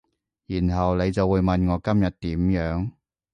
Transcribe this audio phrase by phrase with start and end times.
[0.47, 2.91] 然後你就會問我今日點樣